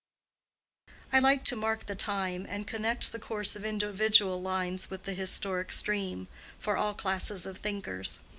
I 1.13 1.19
like 1.19 1.43
to 1.43 1.55
mark 1.55 1.85
the 1.85 1.93
time, 1.93 2.47
and 2.49 2.65
connect 2.65 3.11
the 3.11 3.19
course 3.19 3.55
of 3.55 3.63
individual 3.63 4.41
lives 4.41 4.89
with 4.89 5.03
the 5.03 5.13
historic 5.13 5.71
stream, 5.71 6.27
for 6.57 6.75
all 6.75 6.95
classes 6.95 7.45
of 7.45 7.59
thinkers. 7.59 8.21